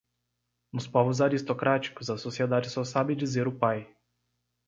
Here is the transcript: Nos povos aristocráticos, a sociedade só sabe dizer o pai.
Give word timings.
Nos 0.73 0.87
povos 0.87 1.21
aristocráticos, 1.21 2.09
a 2.09 2.17
sociedade 2.17 2.71
só 2.71 2.83
sabe 2.83 3.13
dizer 3.15 3.47
o 3.47 3.55
pai. 3.55 3.87